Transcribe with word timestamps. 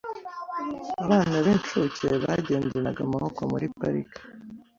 Abana 1.03 1.35
b'incuke 1.45 2.07
bagendanaga 2.23 2.99
amaboko 3.07 3.39
muri 3.51 3.65
parike. 3.77 4.21